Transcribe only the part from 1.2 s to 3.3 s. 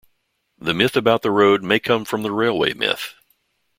the road may come from the railway myth.